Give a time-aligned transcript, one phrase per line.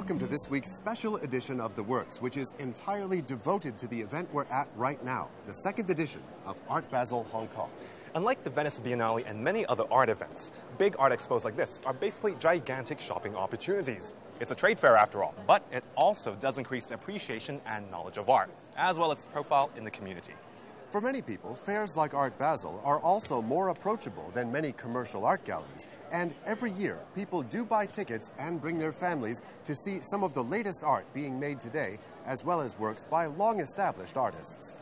[0.00, 4.00] welcome to this week's special edition of The Works, which is entirely devoted to the
[4.00, 7.68] event we're at right now, the second edition of Art Basel Hong Kong.
[8.14, 11.92] Unlike the Venice Biennale and many other art events, big art expos like this are
[11.92, 14.14] basically gigantic shopping opportunities.
[14.40, 18.30] It's a trade fair after all, but it also does increase appreciation and knowledge of
[18.30, 20.32] art, as well as profile in the community.
[20.91, 25.43] For many people, fairs like Art Basel are also more approachable than many commercial art
[25.43, 25.87] galleries.
[26.11, 30.33] And every year, people do buy tickets and bring their families to see some of
[30.33, 34.77] the latest art being made today, as well as works by long established artists.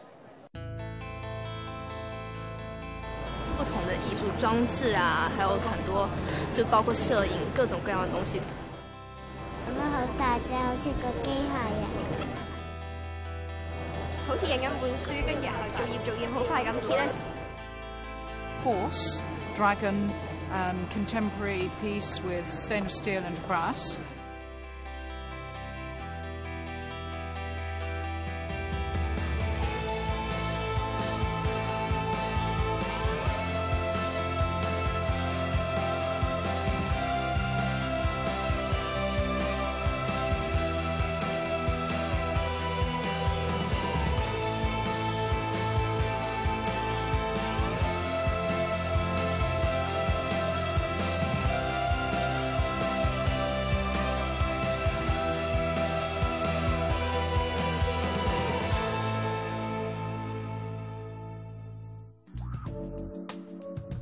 [3.57, 6.07] 不同的艺术装置啊，还有很多，
[6.53, 8.39] 就包括摄影各种各样的东西。
[9.65, 12.16] 咁样好大只，好似个机械人。
[14.28, 17.08] 好似影緊本書，跟住然後做業做業好快咁揭咧。
[18.62, 19.22] horse,
[19.56, 20.10] dragon,
[20.52, 23.98] um, contemporary piece with stainless steel and brass.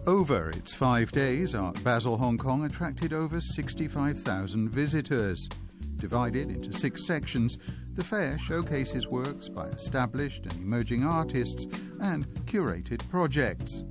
[0.06, 5.48] Over its five days, Art Basel Hong Kong attracted over 65,000 visitors.
[5.96, 7.58] Divided into six sections,
[7.94, 11.66] the fair showcases works by established and emerging artists
[12.00, 13.82] and curated projects.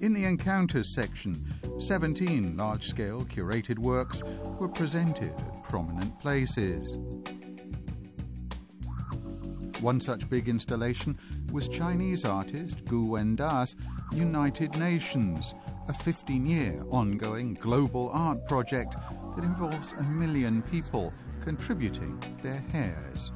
[0.00, 1.36] In the Encounters section,
[1.78, 4.22] 17 large scale curated works
[4.58, 6.96] were presented at prominent places.
[9.80, 11.18] One such big installation
[11.52, 13.76] was Chinese artist Gu Wenda's
[14.12, 15.54] United Nations,
[15.88, 18.96] a 15 year ongoing global art project
[19.36, 21.12] that involves a million people
[21.42, 23.32] contributing their hairs.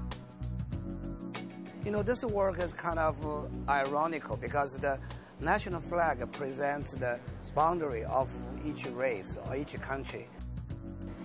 [1.85, 4.99] You know, this work is kind of uh, ironical because the
[5.41, 7.21] national flag presents the
[7.55, 8.29] boundary of
[8.65, 10.27] each race or each country.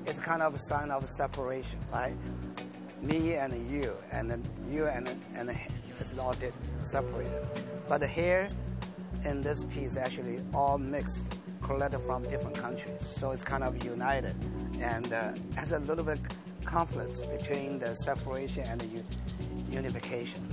[0.06, 2.16] It's kind of a sign of separation, right?
[3.02, 6.36] Me and you, and then you and and it's all
[6.84, 7.48] separated.
[7.88, 8.50] But here,
[9.26, 13.02] in this piece, actually all mixed, collected from different countries.
[13.02, 14.36] So it's kind of united,
[14.80, 16.20] and uh, has a little bit
[16.66, 19.04] conflicts between the separation and the
[19.72, 20.48] unification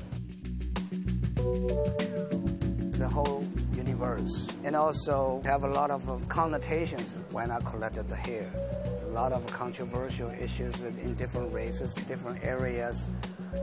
[2.99, 4.49] the whole universe.
[4.65, 8.51] And also have a lot of uh, connotations when I collected the hair.
[8.85, 13.09] There's a lot of controversial issues in different races, different areas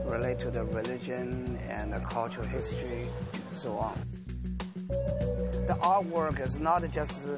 [0.04, 3.06] relate to the religion and the cultural history,
[3.52, 3.98] so on.
[5.74, 7.28] The artwork is not just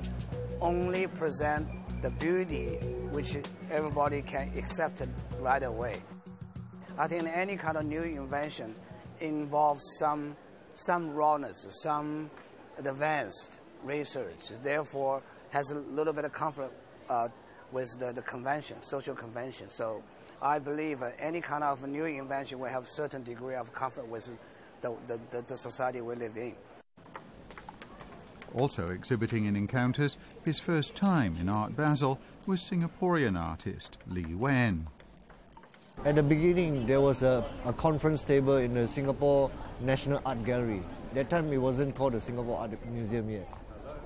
[0.61, 1.67] only present
[2.03, 2.75] the beauty
[3.11, 3.35] which
[3.71, 5.01] everybody can accept
[5.41, 6.03] right away.
[6.99, 8.75] I think any kind of new invention
[9.21, 10.37] involves some
[10.75, 12.31] some rawness, some
[12.77, 14.51] advanced research.
[14.63, 16.75] Therefore, has a little bit of conflict
[17.09, 17.29] uh,
[17.73, 19.71] with the, the convention, social convention.
[19.71, 20.03] So,
[20.43, 24.31] I believe any kind of new invention will have a certain degree of conflict with
[24.83, 26.55] the, the, the society we live in.
[28.57, 34.87] Also exhibiting in Encounters, his first time in Art Basel was Singaporean artist Lee Wen.
[36.07, 39.51] At the beginning, there was a, a conference table in the Singapore
[39.83, 40.83] National Art Gallery.
[41.13, 43.47] That time, it wasn't called the Singapore Art Museum yet.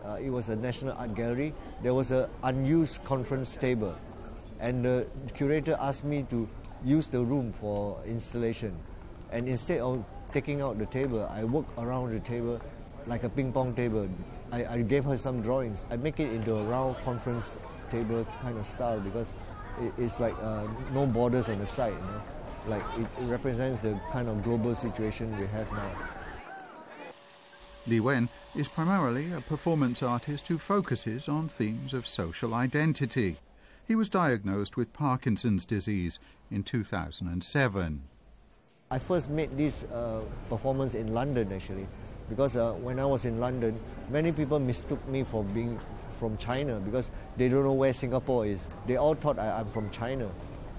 [0.04, 1.54] Uh, it was a National Art Gallery.
[1.84, 3.94] There was an unused conference table,
[4.58, 6.48] and the curator asked me to
[6.84, 8.74] use the room for installation.
[9.30, 12.60] And instead of taking out the table, I worked around the table
[13.06, 14.08] like a ping pong table.
[14.52, 15.86] I, I gave her some drawings.
[15.90, 17.58] I make it into a round conference
[17.90, 19.32] table kind of style because
[19.80, 21.92] it, it's like uh, no borders on the side.
[21.92, 22.22] You know?
[22.66, 25.92] Like it, it represents the kind of global situation we have now.
[27.86, 33.36] Lee Wen is primarily a performance artist who focuses on themes of social identity.
[33.88, 36.20] He was diagnosed with Parkinson's disease
[36.50, 38.02] in 2007.
[38.90, 41.86] I first made this uh, performance in London actually,
[42.30, 43.78] because uh, when I was in London,
[44.08, 45.78] many people mistook me for being
[46.18, 48.66] from China because they don't know where Singapore is.
[48.86, 50.30] They all thought I, am from China,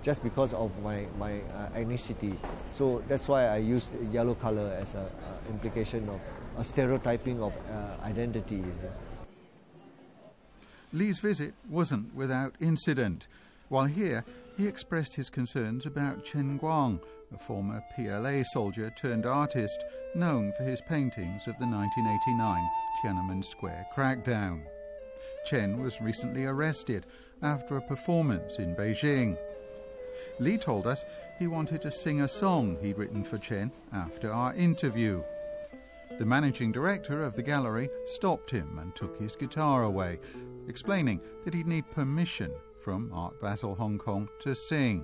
[0.01, 2.36] just because of my my uh, ethnicity.
[2.71, 5.06] So that's why I used yellow color as an
[5.50, 6.19] implication of
[6.57, 8.63] a stereotyping of uh, identity.
[10.94, 13.27] Lee's visit wasn't without incident.
[13.69, 14.25] While here,
[14.57, 17.00] he expressed his concerns about Chen Guang,
[17.33, 19.83] a former PLA soldier turned artist
[20.16, 22.69] known for his paintings of the 1989
[23.01, 24.62] Tiananmen Square crackdown.
[25.45, 27.06] Chen was recently arrested
[27.42, 29.38] after a performance in Beijing.
[30.39, 31.06] Lee told us
[31.39, 35.24] he wanted to sing a song he'd written for Chen after our interview.
[36.19, 40.19] The managing director of the gallery stopped him and took his guitar away,
[40.68, 45.04] explaining that he'd need permission from Art Basel Hong Kong to sing.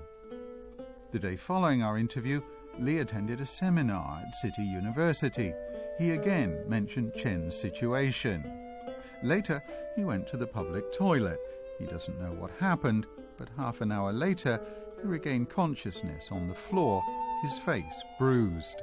[1.12, 2.40] The day following our interview,
[2.78, 5.52] Lee attended a seminar at City University.
[5.98, 8.42] He again mentioned Chen's situation.
[9.22, 9.62] Later,
[9.94, 11.38] he went to the public toilet.
[11.78, 13.06] He doesn't know what happened,
[13.38, 14.60] but half an hour later,
[15.00, 17.02] he regained consciousness on the floor,
[17.42, 18.82] his face bruised.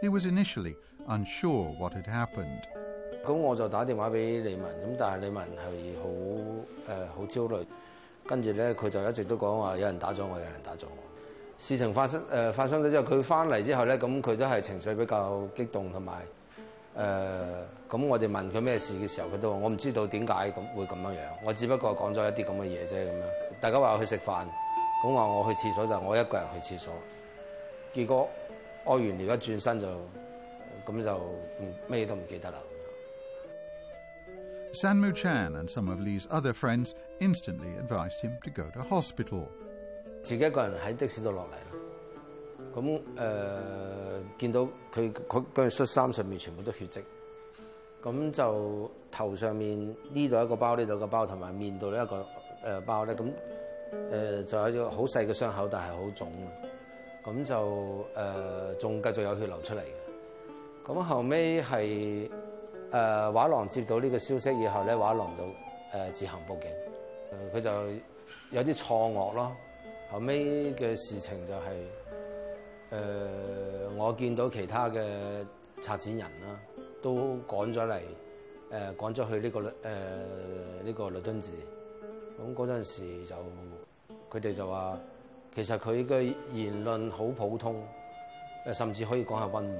[0.00, 0.74] He was initially
[1.08, 2.62] unsure what had happened.
[3.26, 7.66] 咁我就打电话俾李文，咁但系李文系好诶好焦虑，
[8.24, 11.02] 跟住咧佢就一直都讲话有人打咗我，有人打咗我。
[11.60, 16.22] 事情發生誒、呃、發生咗之後，佢翻嚟之後咧，咁佢都係情緒比較激動同埋
[16.96, 17.66] 誒，咁、呃、
[18.08, 23.22] 我哋問佢咩事嘅時候，佢都話我唔知道點解咁會咁樣樣，我只不過講咗一啲咁嘅嘢啫咁樣。
[23.60, 24.46] 大家話我去食飯，
[25.02, 26.92] 咁話我去廁所就我一個人去廁所，
[27.94, 28.28] 結果
[28.84, 29.88] 屙完尿一轉身就
[30.86, 31.20] 咁就
[31.88, 32.58] 咩都唔記得啦。
[34.82, 39.48] San Mu Chan and some of Lee's other friends instantly advised him to go to hospital.
[40.23, 44.61] 自己一個人喺的士度落嚟啦，咁誒、呃、見到
[44.93, 47.01] 佢佢嗰件恤衫上面全部都血跡，
[48.03, 49.79] 咁就頭上面
[50.13, 52.25] 呢度一個包，呢度個包，同埋面度呢一個
[52.69, 53.31] 誒包咧，咁
[54.11, 56.27] 誒、就有一個好細嘅傷口，但係好腫，
[57.25, 62.29] 咁就誒仲、呃、繼續有血流出嚟嘅，咁後尾係
[62.91, 66.71] 誒畫廊接到呢個消息以後咧，畫廊就誒、自行報警，
[67.53, 67.71] 佢、就
[68.51, 69.51] 有啲錯愕咯。
[70.10, 75.00] 後尾嘅事情就係、是，誒、呃、我見到其他嘅
[75.80, 76.58] 策展人啦，
[77.02, 78.00] 都趕咗嚟，誒、
[78.70, 81.52] 呃、趕咗去呢、這個誒呢、呃這個律敦治。
[82.38, 83.36] 咁嗰陣時就
[84.30, 84.98] 佢哋就話，
[85.54, 87.82] 其實佢嘅言論好普通，
[88.68, 89.78] 誒甚至可以講係溫和。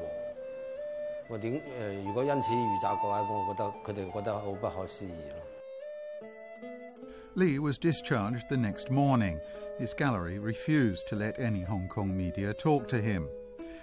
[1.29, 1.95] 我點誒、呃？
[2.05, 5.40] 如果因此遇襲嘅話，咁我覺得佢哋覺得好不可思議咯。
[7.36, 9.40] Lee was discharged the next morning.
[9.80, 13.28] His gallery refused to let any Hong Kong media talk to him.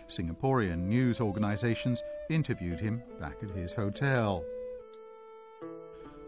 [0.08, 4.44] Singaporean news organizations interviewed him back at his hotel.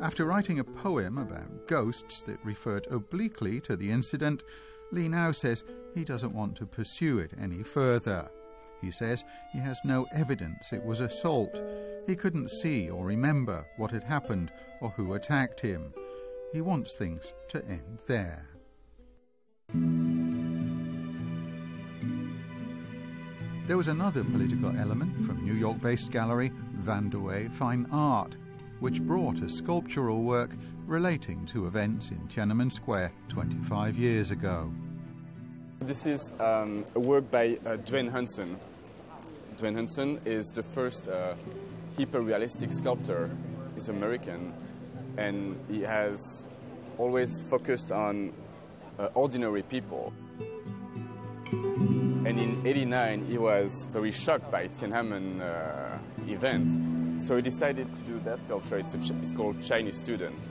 [0.01, 4.43] After writing a poem about ghosts that referred obliquely to the incident,
[4.91, 5.63] Lee now says
[5.95, 8.31] he doesn't want to pursue it any further.
[8.81, 11.61] He says he has no evidence it was assault.
[12.07, 14.51] He couldn't see or remember what had happened
[14.81, 15.93] or who attacked him.
[16.53, 18.45] He wants things to end there.
[23.69, 28.35] There was another political element from New York based gallery Van de Weghe Fine Art,
[28.81, 30.51] which brought a sculptural work
[30.87, 34.73] relating to events in Tiananmen Square 25 years ago.
[35.79, 38.59] This is um, a work by uh, Duane Hanson.
[39.57, 41.35] Duane Hanson is the first uh,
[41.97, 43.31] hyper realistic sculptor.
[43.77, 44.53] He's American
[45.21, 46.47] and he has
[46.97, 48.33] always focused on
[48.99, 50.13] uh, ordinary people.
[51.53, 57.23] And in 89, he was very shocked by Tiananmen uh, event.
[57.23, 58.79] So he decided to do that sculpture.
[58.79, 60.49] It's, it's, called Chinese Student.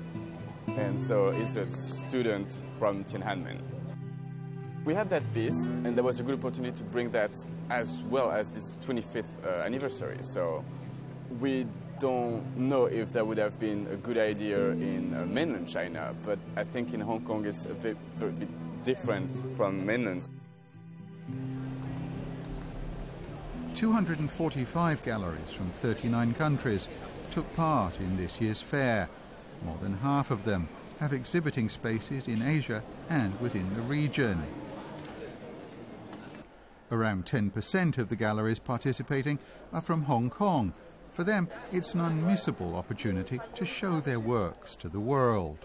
[0.67, 3.59] And so he's a student from Tiananmen.
[4.85, 7.31] We had that piece, and there was a good opportunity to bring that
[7.69, 10.17] as well as this 25th uh, anniversary.
[10.21, 10.63] So
[11.39, 11.65] we
[11.99, 16.39] don't know if that would have been a good idea in uh, mainland China, but
[16.55, 20.27] I think in Hong Kong it's a bit, a bit different from mainland.
[23.75, 26.87] 245 galleries from 39 countries
[27.31, 29.09] took part in this year's fair.
[29.65, 34.41] More than half of them have exhibiting spaces in Asia and within the region.
[36.91, 39.37] Around 10% of the galleries participating
[39.71, 40.73] are from Hong Kong,
[41.19, 45.57] for them, it's an unmissable opportunity to show their works to the world.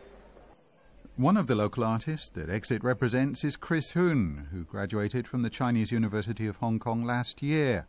[1.15, 5.51] One of the local artists that Exit represents is Chris Hoon, who graduated from the
[5.51, 7.87] Chinese University of Hong Kong last year.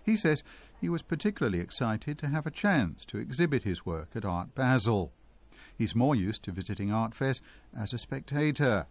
[0.00, 0.44] He says
[0.80, 5.12] he was particularly excited to have a chance to exhibit his work at Art Basel.
[5.76, 7.42] He's more used to visiting art fairs
[7.76, 8.86] as a spectator.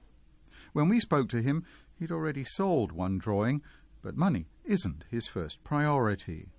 [0.74, 1.64] When we spoke to him,
[1.98, 3.62] he'd already sold one drawing,
[4.02, 6.50] but money isn't his first priority.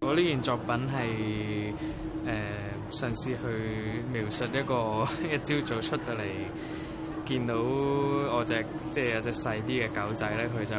[0.00, 1.72] 我呢件作品係
[2.26, 2.32] 誒
[2.90, 6.24] 嘗試去描述一個一朝早出到嚟，
[7.24, 10.76] 見到我隻即係有隻細啲嘅狗仔咧，佢就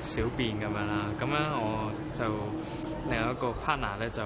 [0.00, 1.06] 小便咁樣啦。
[1.18, 2.24] 咁樣我就
[3.10, 4.22] 另外一個 partner 咧就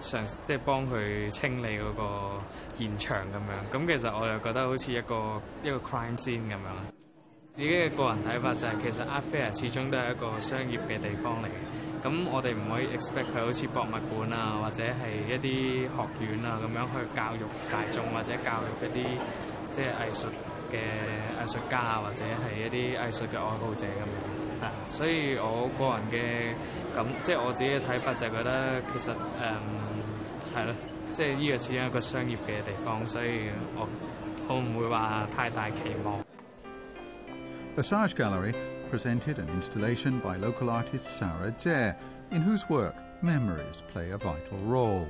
[0.00, 2.40] 嘗即係幫佢清理嗰個
[2.74, 3.76] 現場咁樣。
[3.76, 7.01] 咁其實我又覺得好似一個一個 crime scene 咁樣。
[7.52, 19.18] 自己嘅個人睇法就係、是、其實 art fair 始終都係一個商業嘅地方嚟嘅，咁我哋唔可以 expect 佢好似博物館啊，或者係一啲學院啊咁樣去教育大眾或者教育一啲
[19.72, 20.26] 即係藝術
[20.70, 20.78] 嘅
[21.42, 24.62] 藝術家啊，或者係一啲藝術嘅愛好者咁樣。
[24.62, 26.54] 係，所以我個人嘅
[26.96, 29.16] 咁即係我自己嘅睇法就係覺得其實誒
[30.54, 30.74] 係咯，
[31.10, 33.88] 即係呢個始終一個商業嘅地方，所以我
[34.46, 35.74] 我唔會話太大期
[36.04, 36.20] 望。
[37.75, 38.53] Assange Gallery
[38.91, 41.95] presented an installation by local artist Sarah Jie,
[42.31, 45.07] in whose work memories play a vital role.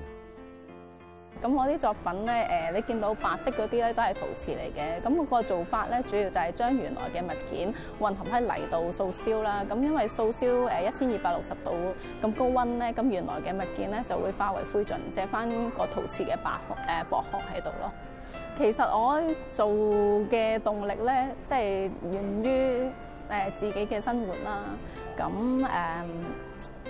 [1.42, 5.02] 咁我啲作品咧，誒，你見到白色嗰啲咧都係陶瓷嚟嘅。
[5.02, 9.66] 咁個做法咧，主要就係將原來嘅物件混合喺泥度掃燒啦。
[9.70, 16.52] 咁因為掃燒誒一千二百六十度咁高溫咧，咁原來嘅物件咧就會化為灰燼，借翻個陶瓷嘅白
[16.88, 17.92] 誒薄殼喺度咯。
[18.57, 19.67] 其實我做
[20.31, 22.91] 嘅動力咧，即係源於
[23.31, 24.65] 誒自己嘅生活啦。
[25.17, 26.05] 咁誒、呃，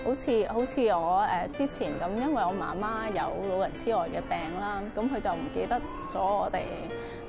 [0.05, 5.75] 好似好似我誒之前咁，因為我媽媽有老人痴呆嘅病啦，咁佢就唔記得
[6.13, 6.61] 咗我哋，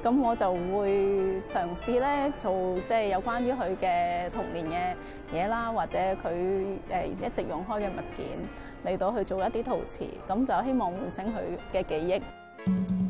[0.04, 2.52] 咁我就會嘗試咧做
[2.87, 4.66] 即係有關於佢嘅童年
[5.32, 8.26] 嘅嘢啦，或者佢誒一直用開嘅物件
[8.94, 13.03] 嚟到去做一啲陶瓷，咁就希望喚醒佢嘅記憶。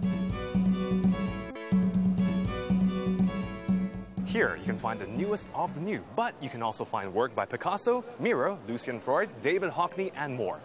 [4.35, 7.33] Here, you can find the newest of the new, but you can also find work
[7.33, 10.59] by Picasso, Miro, Lucian Freud, David Hockney, and more.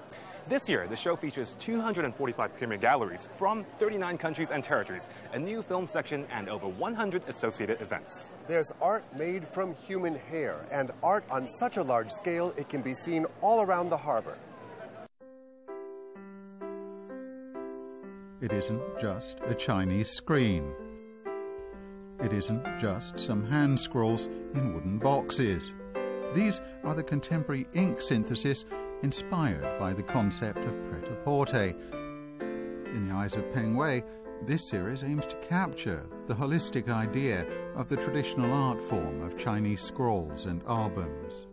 [0.48, 5.62] This year, the show features 245 premier galleries from 39 countries and territories, a new
[5.62, 8.34] film section, and over 100 associated events.
[8.48, 12.82] There's art made from human hair, and art on such a large scale it can
[12.82, 14.36] be seen all around the harbor.
[18.40, 20.74] It isn't just a Chinese screen.
[22.19, 25.74] It isn't just some hand scrolls in wooden boxes.
[26.33, 28.65] These are the contemporary ink synthesis
[29.03, 31.75] inspired by the concept of pret-a-porter.
[32.93, 34.03] In the eyes of Peng Wei,
[34.45, 37.45] this series aims to capture the holistic idea
[37.75, 41.47] of the traditional art form of Chinese scrolls and albums.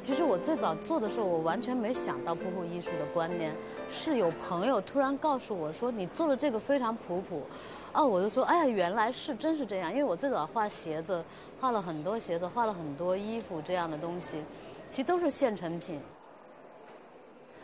[0.00, 3.52] 其实我最早做的时候，我完全没想到普普艺术的观念，
[3.90, 7.42] 是有朋友突然告诉我说：“你做的这个非常普普。”
[7.91, 11.23] 哦，我就说，哎呀，原来是真是这样，因为我最早画鞋子，
[11.59, 14.43] 画了很多鞋子，画了很多衣服这样的东西，
[14.89, 15.99] 其实都是现成品。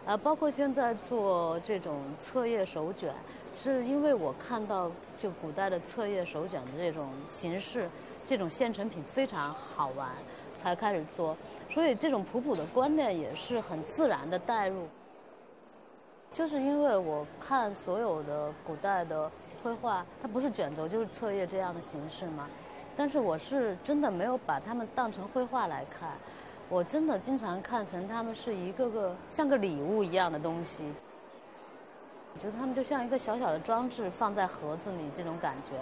[0.05, 3.13] 呃，包括现在做这种册页手卷，
[3.53, 7.89] 是因为我看到就古代的册页手卷的这种形式，
[8.25, 10.10] 这种现成品非常好玩，
[10.62, 11.36] 才开始做。
[11.72, 14.88] 所以这种普普的观念也是很自然的带入。
[16.36, 19.32] 就是因为我看所有的古代的
[19.63, 22.46] 绘画，它不是卷轴就是册页这样的形式嘛。
[22.94, 26.10] 但是我是真的没有把它们当成绘画来看，
[26.68, 30.84] 我真的经常看成它们是一个个像个礼物一样的东西。
[32.34, 35.77] 我觉得它们就像一个小小的装置放在盒子里这种感觉。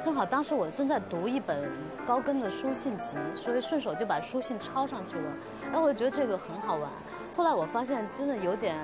[0.00, 1.70] 正好当时我正在读一本
[2.10, 5.30] 高跟的书信集，所以顺手就把书信抄上去了。
[5.70, 6.90] 然后我觉得这个很好玩。
[7.36, 8.76] 后来我发现真的有点，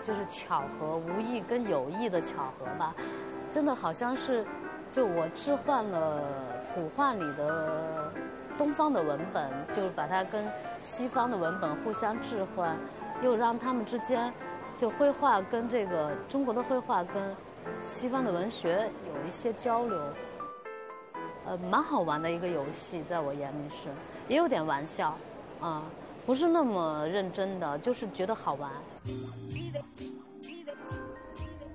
[0.00, 2.94] 就是巧合，无意跟有意的巧合吧。
[3.50, 4.46] 真的好像是，
[4.92, 6.22] 就我置换了
[6.72, 8.12] 古画里的
[8.56, 10.46] 东方的文本，就是把它跟
[10.80, 12.76] 西方的文本互相置换，
[13.22, 14.32] 又让他们之间，
[14.76, 17.34] 就绘画跟这个中国的绘画跟
[17.82, 20.00] 西方的文学有一些交流。
[21.45, 23.89] 呃，蛮好玩的一个游戏，在我眼里是，
[24.27, 25.17] 也有点玩笑，
[25.61, 25.83] 啊，
[26.25, 28.71] 不是那么认真的，就是觉得好玩。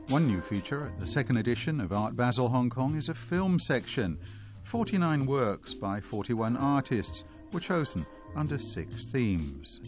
[0.08, 3.58] One new feature at the second edition of Art Basel Hong Kong is a film
[3.58, 4.18] section.
[4.64, 8.04] 49 works by 41 artists were chosen
[8.36, 9.80] under six themes.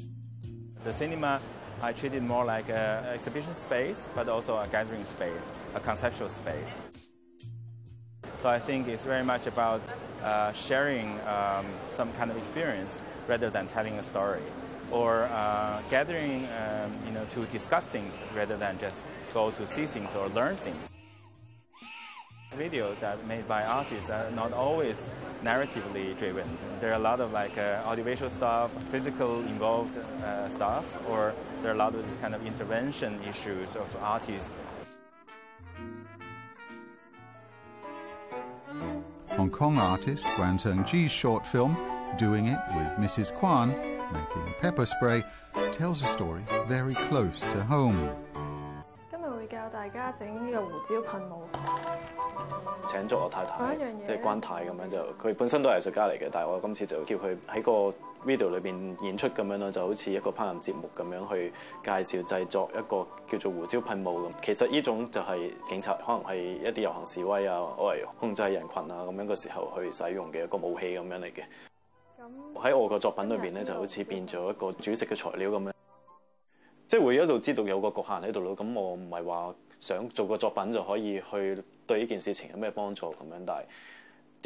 [0.82, 1.40] The cinema
[1.82, 6.30] I treat it more like an exhibition space, but also a gathering space, a conceptual
[6.30, 6.78] space.
[8.41, 9.81] So I think it's very much about
[10.23, 14.41] uh, sharing um, some kind of experience rather than telling a story,
[14.91, 19.03] or uh, gathering, um, you know, to discuss things rather than just
[19.33, 20.77] go to see things or learn things.
[22.57, 25.09] Videos that are made by artists are not always
[25.43, 26.47] narratively driven.
[26.79, 31.71] There are a lot of like uh, audiovisual stuff, physical involved uh, stuff, or there
[31.71, 34.49] are a lot of this kind of intervention issues of artists.
[39.39, 41.77] Hong Kong artist Guan Zhengji's short film,
[42.17, 43.33] Doing It with Mrs.
[43.33, 43.69] Kwan,
[44.11, 45.23] making pepper spray,
[45.71, 48.09] tells a story very close to home.
[49.71, 52.89] 大家整呢個胡椒噴霧。
[52.91, 53.75] 請咗我太太，
[54.07, 57.71] 即係關太咁樣就，佢本身都係藝術家嚟嘅，但係我今次就叫佢喺個
[58.25, 64.31] video 裏邊演出咁樣咯，就好似一個烹飪節目咁樣去介紹製作一個叫做胡椒噴霧咁。
[64.41, 71.43] 其實呢種就係警察可能係一啲遊行示威啊，我嚟控制人群啊咁樣嘅時候去使用嘅一個武器咁樣嚟嘅。
[72.55, 75.71] 喺我個作品裏邊咧，就好似變咗一個煮食嘅材料咁樣，
[76.89, 78.57] 即係會一路知道有個局限喺度咯。
[78.57, 83.61] 咁我唔係話想做個作品就可以去對呢件事情有咩幫助咁樣，但係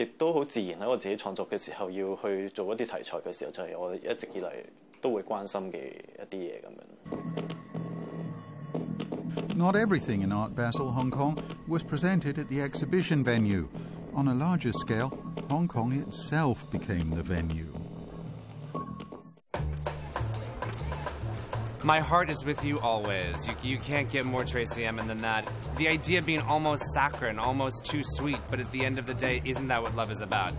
[0.04, 4.50] 亦都好自然喺我自己創作嘅時候要去做一啲題材嘅時候，就係、我一直以嚟
[5.02, 7.44] 都會關心嘅一啲嘢咁樣。
[9.56, 13.68] Not everything in Art Basel Hong Kong was presented at the exhibition venue.
[14.16, 15.12] On a larger scale,
[15.50, 17.68] Hong Kong itself became the venue.
[21.84, 23.46] My heart is with you always.
[23.46, 25.46] You, you can't get more Tracey Emin than that.
[25.76, 29.42] The idea being almost saccharine, almost too sweet, but at the end of the day,
[29.44, 30.54] isn't that what love is about?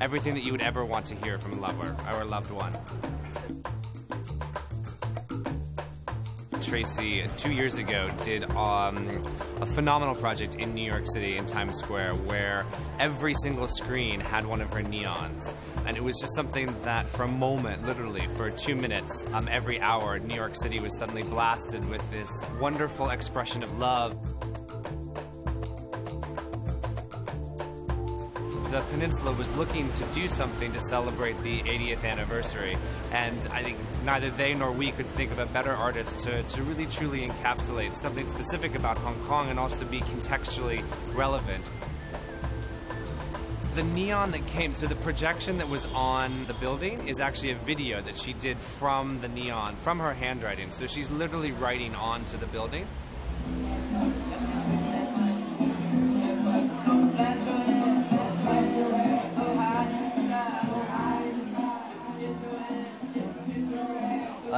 [0.00, 2.72] Everything that you would ever want to hear from a lover or a loved one.
[6.68, 9.08] Tracy, two years ago, did um,
[9.62, 12.66] a phenomenal project in New York City in Times Square where
[13.00, 15.54] every single screen had one of her neons.
[15.86, 19.80] And it was just something that, for a moment, literally, for two minutes, um, every
[19.80, 24.18] hour, New York City was suddenly blasted with this wonderful expression of love.
[28.70, 32.76] The peninsula was looking to do something to celebrate the 80th anniversary.
[33.12, 36.62] And I think neither they nor we could think of a better artist to, to
[36.62, 41.70] really truly encapsulate something specific about Hong Kong and also be contextually relevant.
[43.74, 47.58] The neon that came, so the projection that was on the building is actually a
[47.58, 50.72] video that she did from the neon, from her handwriting.
[50.72, 52.86] So she's literally writing onto the building.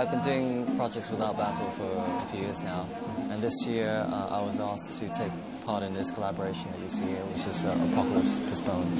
[0.00, 2.88] I've been doing projects without Basel for a few years now,
[3.28, 5.30] and this year uh, I was asked to take
[5.66, 8.96] part in this collaboration that you see here, which is uh, Apocalypse Postponed.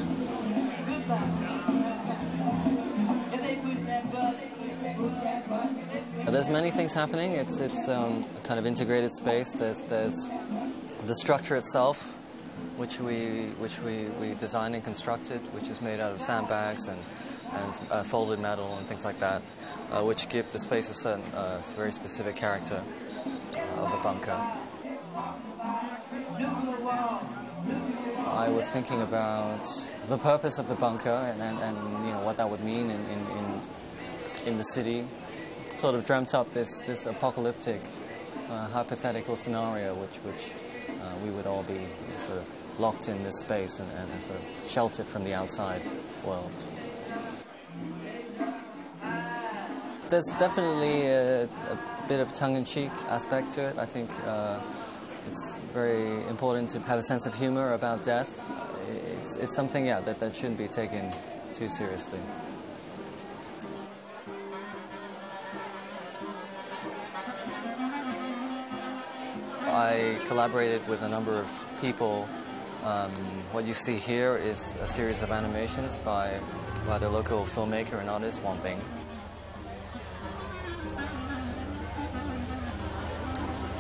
[6.27, 7.33] There's many things happening.
[7.33, 9.53] It's it's um, a kind of integrated space.
[9.53, 10.31] There's there's
[11.07, 12.03] the structure itself,
[12.77, 16.99] which we which we, we designed and constructed, which is made out of sandbags and
[17.53, 19.43] and uh, folded metal and things like that,
[19.93, 22.83] uh, which give the space a certain uh, very specific character
[23.57, 24.39] uh, of a bunker.
[28.27, 29.67] I was thinking about
[30.07, 33.05] the purpose of the bunker and, and, and you know what that would mean in,
[33.07, 33.61] in, in,
[34.47, 35.05] in the city.
[35.77, 37.81] Sort of dreamt up this, this apocalyptic,
[38.49, 40.53] uh, hypothetical scenario, which, which
[40.89, 41.81] uh, we would all be
[42.19, 42.47] sort of
[42.81, 45.83] locked in this space and, and sort of sheltered from the outside
[46.25, 46.53] world.
[50.11, 53.79] There's definitely a, a bit of tongue-in-cheek aspect to it.
[53.79, 54.59] I think uh,
[55.29, 58.42] it's very important to have a sense of humor about death.
[59.23, 61.12] It's, it's something, yeah, that, that shouldn't be taken
[61.55, 62.18] too seriously.
[69.68, 71.49] I collaborated with a number of
[71.81, 72.29] people.
[72.85, 73.12] Um,
[73.53, 76.40] what you see here is a series of animations by,
[76.88, 78.81] by the local filmmaker and artist Wong Ping.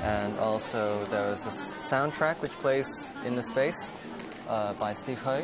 [0.02, 3.92] And also there is a soundtrack which plays in the space
[4.48, 5.42] uh, by Steve Hui,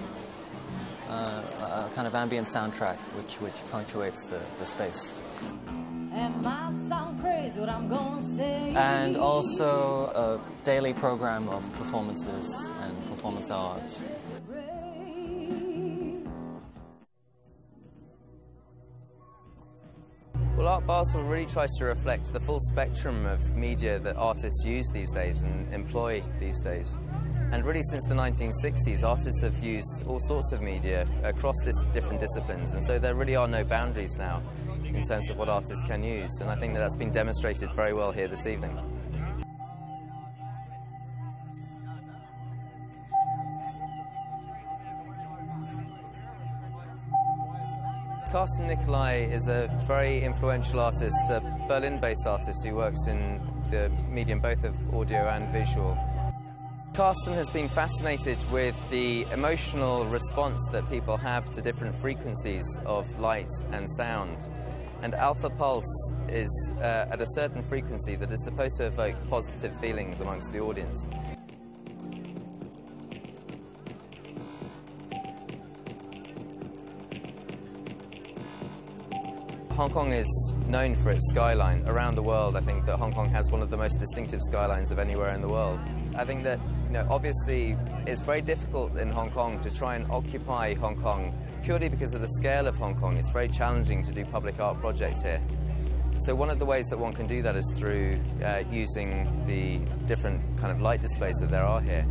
[1.08, 5.20] uh, a kind of ambient soundtrack which, which punctuates the, the space.
[8.76, 13.82] And also a daily program of performances and performance art.
[20.86, 25.42] Basel really tries to reflect the full spectrum of media that artists use these days
[25.42, 26.96] and employ these days.
[27.50, 32.20] And really, since the 1960s, artists have used all sorts of media across this different
[32.20, 34.40] disciplines, and so there really are no boundaries now
[34.84, 36.30] in terms of what artists can use.
[36.40, 38.78] And I think that that's been demonstrated very well here this evening.
[48.36, 54.40] Carsten Nicolai is a very influential artist, a Berlin-based artist who works in the medium
[54.40, 55.96] both of audio and visual.
[56.92, 63.06] Carsten has been fascinated with the emotional response that people have to different frequencies of
[63.18, 64.36] light and sound.
[65.00, 69.74] And alpha pulse is uh, at a certain frequency that is supposed to evoke positive
[69.80, 71.08] feelings amongst the audience.
[79.76, 81.86] Hong Kong is known for its skyline.
[81.86, 84.90] Around the world, I think that Hong Kong has one of the most distinctive skylines
[84.90, 85.78] of anywhere in the world.
[86.16, 90.10] I think that, you know, obviously it's very difficult in Hong Kong to try and
[90.10, 93.18] occupy Hong Kong purely because of the scale of Hong Kong.
[93.18, 95.42] It's very challenging to do public art projects here.
[96.20, 99.76] So one of the ways that one can do that is through uh, using the
[100.06, 102.06] different kind of light displays that there are here.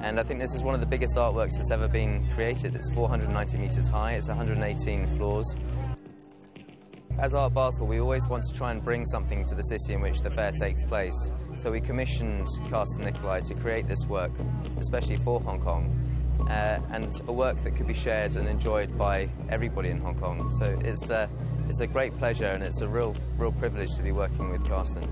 [0.00, 2.74] And I think this is one of the biggest artworks that's ever been created.
[2.74, 5.54] It's 490 meters high, it's 118 floors.
[7.20, 10.00] As Art Basel, we always want to try and bring something to the city in
[10.00, 11.30] which the fair takes place.
[11.54, 14.30] So we commissioned Carsten Nicolai to create this work,
[14.78, 15.94] especially for Hong Kong,
[16.48, 20.48] uh, and a work that could be shared and enjoyed by everybody in Hong Kong.
[20.58, 21.28] So it's, uh,
[21.68, 25.06] it's a great pleasure and it's a real, real privilege to be working with Carsten.